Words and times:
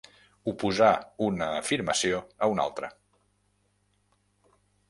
Oposar 0.51 0.87
una 1.25 1.51
afirmació 1.59 2.23
a 2.47 2.51
una 2.55 2.65
altra. 2.71 2.91